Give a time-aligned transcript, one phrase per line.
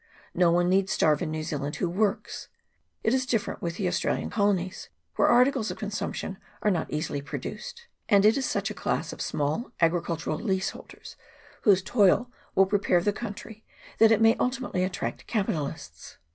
[0.33, 2.47] No one need starve in New Zealand who works
[3.03, 7.85] (it is different with the Australian colonies, where articles of consumption are not easily produced);
[8.09, 11.17] and it is such a class of small agricultural leaseholders
[11.65, 13.63] whose toil will pre pare the country
[13.99, 16.17] that it may ultimately attract capitalists.